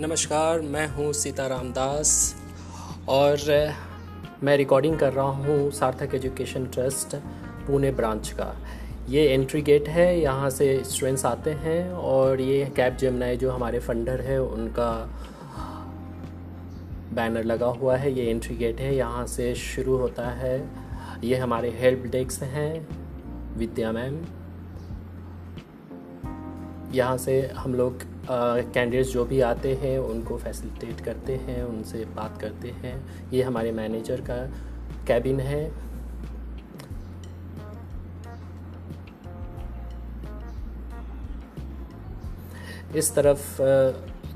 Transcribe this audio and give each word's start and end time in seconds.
नमस्कार, 0.00 0.60
मैं 0.60 0.86
हूँ 0.88 1.12
सीताराम 1.12 1.70
दास 1.72 2.10
और 3.08 3.38
मैं 4.42 4.56
रिकॉर्डिंग 4.56 4.98
कर 4.98 5.12
रहा 5.12 5.24
हूँ 5.24 5.70
सार्थक 5.70 6.14
एजुकेशन 6.14 6.66
ट्रस्ट 6.66 7.16
पुणे 7.66 7.90
ब्रांच 7.90 8.30
का। 8.30 8.46
ये 9.08 9.26
एंट्री 9.28 9.60
गेट 9.62 9.88
है, 9.88 10.20
यहाँ 10.20 10.48
से 10.50 10.82
स्टूडेंट्स 10.84 11.24
आते 11.24 11.50
हैं 11.50 11.92
और 11.92 12.40
ये 12.40 12.64
कैब 12.76 12.96
जमनाई 12.96 13.36
जो 13.36 13.50
हमारे 13.50 13.78
फंडर 13.78 14.20
है, 14.20 14.40
उनका 14.42 14.90
बैनर 17.14 17.44
लगा 17.44 17.66
हुआ 17.72 17.96
है। 17.96 18.12
ये 18.12 18.30
एंट्री 18.30 18.56
गेट 18.56 18.80
है, 18.80 18.94
यहाँ 18.96 19.26
से 19.26 19.54
शुरू 19.54 19.96
होता 19.96 20.28
है। 20.30 20.58
ये 21.24 21.36
हमारे 21.36 21.70
हेल्प 21.80 22.06
डेस्क 22.12 22.42
हैं, 22.42 22.86
विद्या 23.58 23.92
मैम। 23.92 24.18
यहाँ 26.94 27.16
से 27.18 27.40
हम 27.56 27.74
लोग 27.74 28.02
कैंडिडेट्स 28.28 29.12
जो 29.12 29.24
भी 29.24 29.40
आते 29.40 29.74
हैं, 29.74 29.98
उनको 29.98 30.36
फैसिलिटेट 30.38 31.00
करते 31.00 31.36
हैं, 31.36 31.62
उनसे 31.62 32.04
बात 32.16 32.40
करते 32.40 32.70
हैं। 32.70 32.94
ये 33.32 33.42
हमारे 33.42 33.72
मैनेजर 33.72 34.20
का 34.20 34.36
कैबिन 35.06 35.40
है। 35.40 35.64
इस 42.96 43.14
तरफ़ 43.14 43.60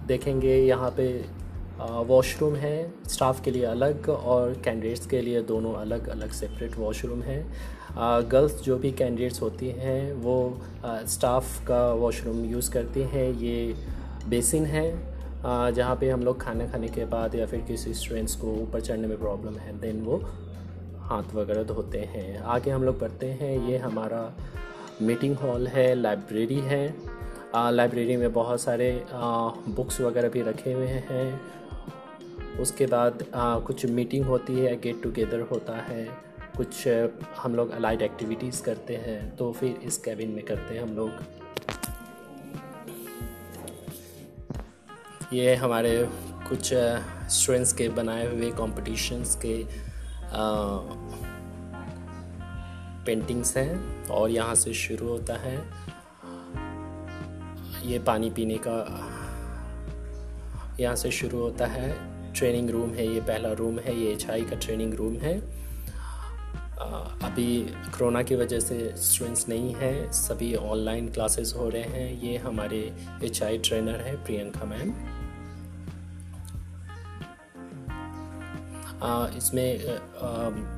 देखेंगे, 0.07 0.57
यहाँ 0.57 0.91
पे 0.91 1.07
वॉशरूम 1.81 2.55
है 2.55 2.93
स्टाफ 3.09 3.43
के 3.45 3.51
लिए 3.51 3.65
अलग 3.65 4.09
और 4.09 4.53
कैंडिडेट्स 4.65 5.07
के 5.07 5.21
लिए 5.21 5.41
दोनों 5.43 5.73
अलग 5.75 6.09
अलग 6.09 6.31
सेपरेट 6.33 6.77
वॉशरूम 6.79 7.23
है। 7.23 7.39
गर्ल्स 8.31 8.61
जो 8.63 8.77
भी 8.79 8.93
कैंडिडेट्स 8.93 9.41
होती 9.43 9.69
हैं, 9.69 10.13
वो 10.13 10.61
स्टाफ 10.85 11.67
का 11.67 11.87
वॉशरूम 11.93 12.45
यूज़ 12.45 12.71
करती 12.71 13.03
हैं। 13.05 13.29
ये 13.33 13.75
बेसिन 14.29 14.67
है 14.67 14.87
जहाँ 15.45 15.97
पे 15.97 16.11
हम 16.11 16.23
लोग 16.23 16.41
खाना 16.41 16.67
खाने 16.67 16.89
के 16.89 17.05
बाद 17.05 17.35
या 17.35 17.47
फिर 17.47 17.61
किसी 17.61 17.95
स्टूडेंट्स 17.95 18.37
को 18.37 18.53
ऊपर 18.53 18.81
चढ़ने 18.81 19.09
में 19.09 19.19
प्रॉब्लम 19.19 19.57
है 19.57 19.79
देन 19.81 20.01
वो 20.03 20.17
हाथ 21.01 21.35
वगैरह 21.35 21.63
धोते 21.65 21.99
हैं। 21.99 22.39
आगे 22.39 22.71
हम 22.71 22.85
लोग 22.85 23.01
पढ़ते 23.01 23.27
हैं, 23.27 23.69
ये 23.69 23.79
हमारा 23.79 24.33
मीटिंग 25.03 25.37
हॉल 25.37 25.67
है 25.67 25.95
लाइब्रेरी 25.95 26.61
है। 26.61 26.83
लाइब्रेरी 27.57 28.17
में 28.17 28.33
बहुत 28.33 28.61
सारे 28.61 28.91
बुक्स 29.13 30.01
वगैरह 30.01 30.29
भी 30.29 30.43
रखे 30.43 30.73
हुए 30.73 30.87
हैं। 30.87 31.41
उसके 32.61 32.87
बाद 32.87 33.25
आ, 33.35 33.59
कुछ 33.59 33.87
मीटिंग 33.87 34.25
होती 34.25 34.55
है 34.55 34.81
गेट 34.81 35.03
टुगेदर 35.03 35.41
होता 35.41 35.77
है 35.83 36.05
कुछ 36.57 36.87
हम 37.39 37.55
लोग 37.55 37.71
अलाइड 37.71 38.03
एक्टिविटीज़ 38.03 38.63
करते 38.63 38.97
हैं 38.97 39.37
तो 39.37 39.53
फिर 39.53 39.81
इस 39.85 39.99
कैबिन 39.99 40.31
में 40.31 40.45
करते 40.45 40.75
हैं 40.75 40.83
हम 40.83 40.97
लोग। 40.97 41.11
ये 45.33 45.55
हमारे 45.55 45.97
कुछ 46.49 46.73
स्टूडेंट्स 46.75 47.73
के 47.73 47.89
बनाए 47.89 48.27
हुए 48.27 48.51
कॉम्पिटिशन्स 48.51 49.35
के 49.45 49.57
पेंटिंग्स 53.05 53.57
हैं 53.57 54.09
और 54.09 54.31
यहाँ 54.31 54.55
से 54.55 54.75
शुरू 54.75 55.09
होता 55.09 55.35
है। 55.37 55.57
ये 57.87 57.99
पानी 57.99 58.31
पीने 58.31 58.59
का 58.67 58.77
यहाँ 60.81 60.97
से 60.97 61.11
शुरू 61.11 61.39
होता 61.39 61.67
है। 61.67 62.14
ट्रेनिंग 62.37 62.71
रूम 62.71 62.91
है, 62.91 63.07
ये 63.07 63.21
पहला 63.21 63.53
रूम 63.53 63.79
है, 63.79 64.01
ये 64.01 64.13
एचआई 64.13 64.43
का 64.43 64.57
ट्रेनिंग 64.57 64.95
रूम 64.95 65.17
है। 65.17 65.39
अभी 67.25 67.47
कोरोना 67.89 68.23
की 68.23 68.35
वजह 68.37 68.61
से 68.61 68.93
स्टूडेंट्स 68.99 69.49
नहीं 69.49 69.75
हैं, 69.75 70.11
सभी 70.13 70.55
ऑनलाइन 70.55 71.09
क्लासेस 71.09 71.53
हो 71.57 71.69
रहे 71.69 71.83
हैं। 71.83 72.23
ये 72.23 72.37
हमारे 72.39 72.81
एचआई 73.25 73.59
ट्रेनर 73.59 74.01
है, 74.01 74.17
प्रियंका 74.25 74.65
मैम। 74.65 74.93
इसमें 79.37 79.79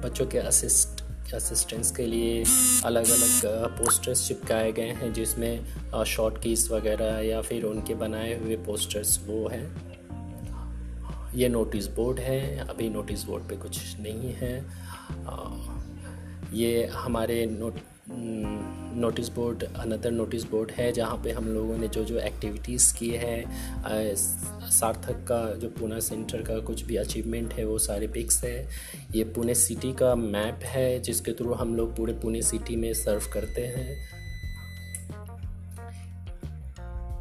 बच्चों 0.03 0.27
के 0.27 0.39
असिस्ट 0.39 1.05
असिस्टेंस 1.35 1.91
के 1.91 2.07
लिए 2.07 2.45
अलग 2.85 3.11
अलग 3.11 3.67
पोस्टर्स 3.79 4.27
चिपकाए 4.29 4.73
गए 4.73 4.91
हैं, 4.91 5.13
जिसमें 5.13 6.05
शॉर्ट 6.07 6.43
कीस 6.43 6.71
वगैरह 6.71 7.19
या 7.21 7.41
फिर 7.43 7.65
उनके 7.65 7.95
बनाए 7.95 8.39
हुए 8.39 8.57
पोस्टर्स 8.67 9.19
वो 9.27 9.49
हैं। 9.49 9.86
ये 11.37 11.49
नोटिस 11.49 11.87
बोर्ड 11.87 12.19
है, 12.19 12.69
अभी 12.69 12.89
नोटिस 12.91 13.25
बोर्ड 13.25 13.49
पे 13.49 13.57
कुछ 13.57 13.79
नहीं 14.01 14.33
है। 14.35 14.55
ये 16.53 16.87
हमारे 16.87 17.45
note 17.47 17.81
notice 18.09 19.29
board 19.29 19.63
another 19.65 20.11
notice 20.11 20.45
board 20.45 20.71
है, 20.71 20.91
जहाँ 20.93 21.17
पे 21.25 21.31
हम 21.31 21.49
लोगों 21.49 21.77
ने 21.79 21.89
जो 21.89 22.05
जो 22.05 22.19
एक्टिविटीज़ 22.19 22.95
की 22.99 23.09
है 23.11 24.15
सार्थक 24.17 25.25
का, 25.29 25.41
जो 25.55 25.69
पुणे 25.71 26.01
सेंटर 26.01 26.43
का 26.43 26.59
कुछ 26.61 26.83
भी 26.83 26.97
अचीवमेंट 26.97 27.53
है, 27.55 27.65
वो 27.65 27.79
सारे 27.79 28.07
पिक्स 28.09 28.43
है। 28.45 28.69
ये 29.15 29.25
पुणे 29.25 29.55
सिटी 29.55 29.93
का 29.93 30.15
मैप 30.15 30.61
है, 30.65 30.99
जिसके 31.01 31.33
थ्रू 31.33 31.55
हम 31.55 31.75
लोग 31.77 31.97
पूरे 31.97 32.13
पुणे 32.13 32.43
सिटी 32.43 32.77
में 32.77 32.93
सर्व 32.95 33.31
करते 33.33 33.67
हैं। 33.67 33.97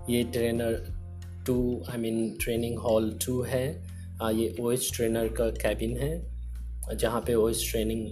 ये 0.10 0.24
trainer 0.24 0.86
two 1.48 1.84
I 1.90 1.98
mean 1.98 2.38
training 2.42 2.78
hall 2.80 3.12
two 3.26 3.42
है। 3.42 3.95
आ, 4.22 4.30
ये 4.30 4.56
ओ 4.60 4.72
एच 4.72 4.90
ट्रेनर 4.96 5.28
का 5.28 5.50
कैबिन 5.62 5.98
है 5.98 6.98
जहाँ 6.98 7.22
पे 7.22 7.34
ओ 7.34 7.50
ट्रेनिंग 7.50 8.06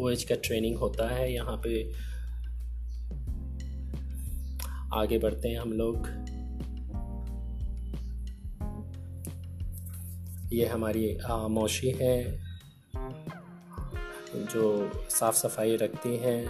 ओ 0.00 0.10
एच 0.10 0.24
का 0.24 0.34
ट्रेनिंग 0.34 0.76
होता 0.78 1.08
है। 1.08 1.32
यहाँ 1.32 1.56
पे 1.66 1.82
आगे 4.94 5.18
बढ़ते 5.18 5.48
हैं 5.48 5.58
हम 5.58 5.72
लोग। 5.72 6.06
ये 10.52 10.66
हमारी 10.66 11.16
आ, 11.18 11.48
मौशी 11.48 11.90
है 11.90 12.16
जो 14.36 14.90
साफ़ 15.10 15.36
सफ़ाई 15.36 15.76
रखती 15.76 16.16
हैं। 16.16 16.44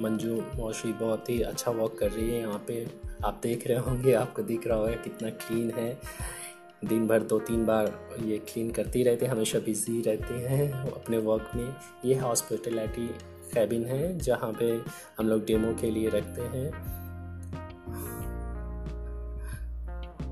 मंजू 0.00 0.40
मौशी 0.56 0.92
बहुत 0.92 1.30
ही 1.30 1.40
अच्छा 1.42 1.70
वर्क 1.70 1.96
कर 2.00 2.10
रही 2.10 2.30
है 2.30 2.40
यहाँ 2.40 2.64
पे। 2.68 3.05
आप 3.24 3.40
देख 3.42 3.66
रहे 3.66 3.78
होंगे, 3.78 4.12
आपको 4.12 4.42
दिख 4.42 4.66
रहा 4.66 4.78
होगा 4.78 4.92
कितना 4.92 5.30
क्लीन 5.30 5.70
है। 5.70 5.98
दिन 6.84 7.06
भर 7.06 7.22
दो 7.22 7.38
तीन 7.38 7.64
बार 7.66 7.92
ये 8.24 8.38
क्लीन 8.38 8.70
करती 8.70 9.02
रहती 9.02 9.24
है, 9.26 9.30
हमेशा 9.30 9.58
बिज़ी 9.58 10.02
रहते 10.02 10.34
हैं 10.34 10.72
अपने 10.72 11.18
वर्क 11.18 11.50
में। 11.56 11.74
ये 12.04 12.14
हॉस्पिटलिटी 12.14 13.06
कैबिन 13.54 13.84
है, 13.84 14.18
जहाँ 14.18 14.52
पे 14.52 14.80
हम 15.18 15.28
लोग 15.28 15.44
डेमो 15.44 15.74
के 15.80 15.90
लिए 15.90 16.08
रखते 16.08 16.42
हैं। 16.42 16.70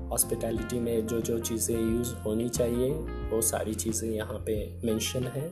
हॉस्पिटैलिटी 0.09 0.79
में 0.79 1.07
जो 1.07 1.21
जो 1.21 1.39
चीज़ें 1.39 1.75
यूज़ 1.75 2.13
होनी 2.15 2.49
चाहिए, 2.49 2.91
वो 3.29 3.41
सारी 3.41 3.73
चीज़ें 3.73 4.09
यहाँ 4.09 4.43
पे 4.45 4.81
मेंशन 4.85 5.23
है। 5.23 5.47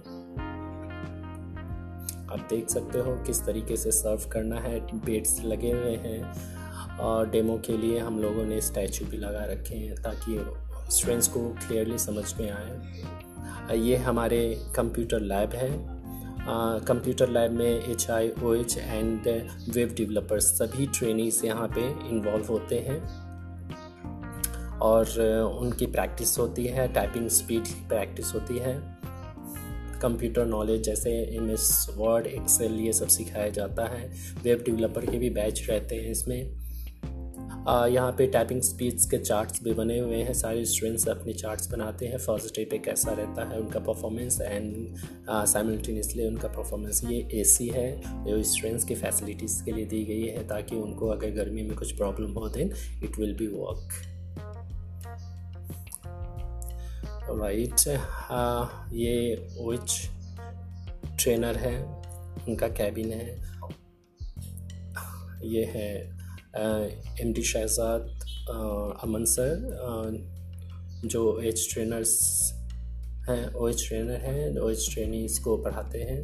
आप 2.32 2.48
देख 2.50 2.70
सकते 2.70 3.00
हो 3.00 3.16
किस 3.16 3.46
तरीके 3.46 3.78
से 3.78 3.92
सर्व 3.92 4.30
करना 4.30 4.60
है। 4.60 4.80
बेड्स 5.06 5.40
लगे 5.46 5.72
हुए 5.72 5.96
हैं। 5.96 6.63
और 7.00 7.30
डेमो 7.30 7.58
के 7.66 7.78
लिए 7.78 8.00
हम 8.00 8.20
लोगों 8.20 8.46
ने 8.46 8.62
स्टैचू 8.62 9.06
भी 9.06 9.18
लगा 9.18 9.44
रखे 9.46 9.76
हैं 9.76 9.96
ताकि 9.96 10.38
स्टूडेंट्स 10.92 11.28
को 11.28 11.48
क्लियरली 11.58 11.98
समझ 11.98 12.34
में 12.40 12.50
आए। 12.52 13.78
ये 13.78 13.98
हमारे 13.98 14.40
कंप्यूटर 14.76 15.20
लैब 15.20 15.54
है। 15.54 15.70
कंप्यूटर 16.88 17.30
लैब 17.30 17.52
में 17.52 17.92
H 17.92 18.10
I 18.12 18.30
O 18.44 18.54
H 18.54 18.78
and 18.78 19.28
web 19.70 19.94
developers 19.98 20.46
सभी 20.58 20.88
ट्रेनिंग्स 20.98 21.44
यहाँ 21.46 21.68
पे 21.68 21.88
इन्वॉल्व 22.10 22.46
होते 22.46 22.80
हैं। 22.80 23.02
और 24.80 25.20
उनकी 25.60 25.86
प्रैक्टिस 25.86 26.38
होती 26.40 26.66
है 26.66 26.88
टाइपिंग 26.94 27.28
स्पीड 27.30 27.68
प्रैक्टिस 27.90 28.34
होती 28.34 28.58
है। 28.58 28.74
कंप्यूटर 30.02 30.46
नॉलेज 30.46 30.82
जैसे 30.84 31.12
एम 31.38 31.50
एस 31.52 31.88
वर्ड 31.98 32.26
एक्सेल 32.28 32.74
ये 32.80 32.94
सब 32.94 33.08
सिखाया 33.08 33.50
जाता 33.50 33.86
है। 33.86 34.12
वेब 34.44 34.64
डेवलपर 34.66 35.06
के 35.06 35.18
भी 35.18 35.30
बैच 35.30 35.66
रहते 35.70 35.96
हैं 35.96 36.12
इसमें। 36.12 36.63
यहाँ 37.68 38.12
पे 38.12 38.26
टाइपिंग 38.28 38.62
स्पीड्स 38.62 39.06
के 39.10 39.18
चार्ट्स 39.18 39.62
भी 39.64 39.74
बने 39.74 39.98
हुए 40.00 40.18
हैं। 40.18 40.34
सारे 40.34 40.64
स्टूडेंट्स 40.66 41.08
अपने 41.08 41.34
चार्ट्स 41.34 41.72
बनाते 41.72 42.06
हैं। 42.06 42.18
फ़र्स्ट 42.18 42.56
डे 42.56 42.64
पे 42.72 42.78
कैसा 42.78 43.12
रहता 43.12 43.48
है, 43.50 43.60
उनका 43.60 43.80
परफॉर्मेंस 43.80 44.40
एंड 44.42 44.96
साइमल्टेनियसली 45.30 46.26
उनका 46.28 46.48
परफॉर्मेंस 46.48 47.02
ये 47.06 47.20
एसी 47.42 47.68
है, 47.68 47.86
जो 48.26 48.42
स्टूडेंट्स 48.44 48.86
की 48.86 48.96
फैसिलिटीज़ 48.96 49.64
के 49.66 49.72
लिए 49.72 49.86
दी 49.86 50.04
गई 50.06 50.26
है 50.28 50.48
ताकि 50.48 50.76
उनको 50.76 51.08
अगर 51.08 51.32
गर्मी 51.36 51.64
में 51.64 51.76
कुछ 51.78 51.96
प्रॉब्लम 51.98 52.32
हो 52.32 52.50
then 52.50 52.72
it 53.04 53.20
will 53.20 53.36
be 53.38 53.48
work 53.48 53.94
right 57.30 57.88
ये 58.94 59.48
ओच 59.60 60.10
ट्रेनर 61.20 61.58
है? 61.58 61.82
उनका 62.48 62.68
कैबिन 62.68 63.12
है। 63.14 63.38
ये 65.46 65.64
है 65.66 66.23
M 66.56 67.32
D 67.34 67.44
Shahzad 67.44 68.02
Aman 69.04 69.24
sir 69.26 69.54
जो 71.06 71.22
एच 71.42 71.68
ट्रेनर्स 71.74 72.12
हैं 73.30 73.54
ओ 73.54 73.68
एच 73.68 73.88
ट्रेनर 73.88 74.20
हैं 74.22 74.60
ओ 74.60 74.70
एच 74.70 74.90
ट्रेनिंग्स 74.94 75.38
को 75.40 75.58
पढ़ाते 75.58 76.02
हैं। 76.02 76.20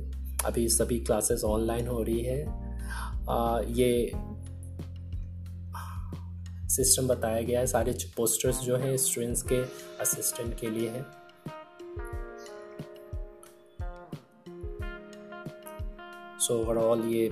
अभी 0.46 0.68
सभी 0.70 1.00
क्लासेस 1.00 1.44
ऑनलाइन 1.44 1.88
हो 1.88 2.02
रही 2.04 2.24
है। 2.24 2.40
ये 3.78 4.12
सिस्टम 6.76 7.08
बताया 7.08 7.42
गया 7.42 7.60
है 7.60 7.68
सारे 7.68 7.98
पोस्टर्स 8.18 8.60
जो 8.62 8.76
हैं 8.78 8.96
स्टूडेंट्स 8.98 9.42
के 9.52 9.62
असिस्टेंट 10.02 10.60
के 10.60 10.70
लिए 10.70 10.90
हैं। 10.90 11.06
सो 16.40 16.54
so, 16.54 16.60
ओवरऑल 16.60 17.06
ये 17.06 17.30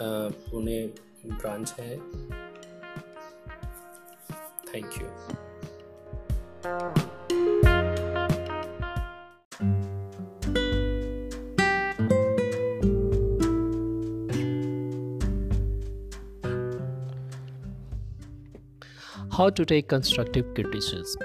पुणे 0.00 0.80
ब्रांच 1.26 1.74
है। 1.78 1.96
Thank 4.76 5.00
you. 5.00 5.10
How 19.32 19.48
to 19.48 19.64
take 19.64 19.88
constructive 19.88 20.54
criticism. 20.54 21.22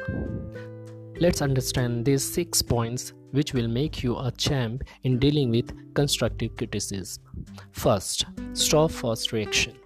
Let's 1.19 1.41
understand 1.41 2.05
these 2.05 2.23
six 2.23 2.61
points 2.61 3.11
which 3.31 3.53
will 3.53 3.67
make 3.67 4.01
you 4.01 4.17
a 4.17 4.31
champ 4.31 4.83
in 5.03 5.19
dealing 5.19 5.49
with 5.49 5.93
constructive 5.93 6.55
criticism. 6.55 7.21
First, 7.73 8.25
stop 8.53 8.91
first 8.91 9.33
reaction. 9.33 9.80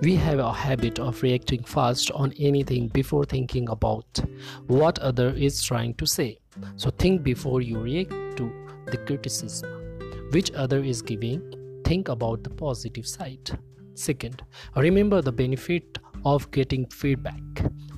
We 0.00 0.16
have 0.16 0.38
a 0.38 0.52
habit 0.52 0.98
of 0.98 1.22
reacting 1.22 1.64
fast 1.64 2.10
on 2.10 2.32
anything 2.38 2.88
before 2.88 3.24
thinking 3.24 3.68
about 3.68 4.20
what 4.66 4.98
other 4.98 5.30
is 5.30 5.62
trying 5.62 5.94
to 5.94 6.06
say. 6.06 6.38
So 6.76 6.90
think 6.90 7.22
before 7.22 7.60
you 7.60 7.78
react 7.78 8.10
to 8.38 8.52
the 8.86 8.98
criticism 8.98 9.86
which 10.30 10.52
other 10.52 10.82
is 10.82 11.02
giving. 11.02 11.40
Think 11.84 12.08
about 12.08 12.42
the 12.42 12.50
positive 12.50 13.06
side. 13.06 13.58
Second, 13.94 14.42
remember 14.74 15.22
the 15.22 15.32
benefit 15.32 15.98
of 16.24 16.50
getting 16.50 16.86
feedback. 16.86 17.42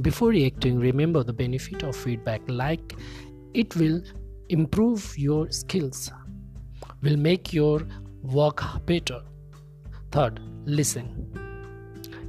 Before 0.02 0.28
reacting, 0.28 0.78
remember 0.78 1.24
the 1.24 1.32
benefit 1.32 1.82
of 1.82 1.96
feedback, 1.96 2.42
like 2.48 2.96
it 3.54 3.74
will 3.76 4.02
improve 4.48 5.16
your 5.18 5.50
skills, 5.50 6.12
will 7.02 7.16
make 7.16 7.52
your 7.52 7.80
work 8.22 8.62
better. 8.86 9.22
Third, 10.12 10.40
listen. 10.64 11.37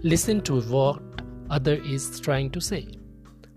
Listen 0.02 0.40
to 0.42 0.62
what 0.62 1.02
other 1.50 1.74
is 1.74 2.22
trying 2.22 2.50
to 2.52 2.62
say. 2.62 2.88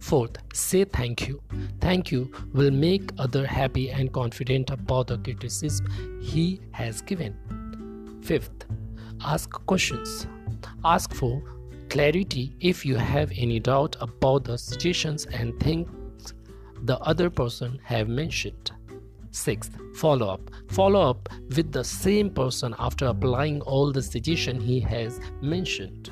Fourth, 0.00 0.38
say 0.52 0.82
thank 0.84 1.28
you. 1.28 1.40
Thank 1.80 2.10
you 2.10 2.32
will 2.52 2.72
make 2.72 3.12
other 3.16 3.46
happy 3.46 3.90
and 3.90 4.12
confident 4.12 4.70
about 4.70 5.06
the 5.06 5.18
criticism 5.18 6.20
he 6.20 6.60
has 6.72 7.00
given. 7.00 8.18
Fifth, 8.24 8.66
ask 9.24 9.50
questions. 9.66 10.26
Ask 10.84 11.14
for 11.14 11.44
clarity 11.88 12.56
if 12.58 12.84
you 12.84 12.96
have 12.96 13.30
any 13.36 13.60
doubt 13.60 13.94
about 14.00 14.42
the 14.42 14.58
situations 14.58 15.26
and 15.26 15.58
things 15.60 16.34
the 16.82 16.98
other 16.98 17.30
person 17.30 17.78
have 17.84 18.08
mentioned. 18.08 18.72
Sixth, 19.30 19.78
follow 19.94 20.28
up. 20.28 20.50
Follow 20.66 21.08
up 21.08 21.28
with 21.54 21.70
the 21.70 21.84
same 21.84 22.30
person 22.30 22.74
after 22.80 23.06
applying 23.06 23.60
all 23.60 23.92
the 23.92 24.02
suggestion 24.02 24.60
he 24.60 24.80
has 24.80 25.20
mentioned. 25.40 26.10